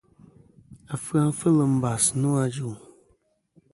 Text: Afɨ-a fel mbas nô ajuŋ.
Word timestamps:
Afɨ-a 0.93 1.23
fel 1.39 1.57
mbas 1.75 2.05
nô 2.19 2.29
ajuŋ. 2.43 2.75